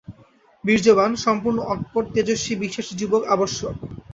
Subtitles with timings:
[0.63, 3.75] বীর্যবান্, সম্পূর্ণ অকপট, তেজস্বী, বিশ্বাসী যুবক আবশ্যক।